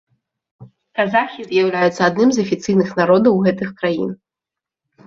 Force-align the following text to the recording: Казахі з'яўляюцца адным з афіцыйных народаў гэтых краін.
Казахі 0.99 1.45
з'яўляюцца 1.49 2.01
адным 2.09 2.29
з 2.39 2.47
афіцыйных 2.47 2.89
народаў 3.03 3.33
гэтых 3.47 3.69
краін. 3.85 4.11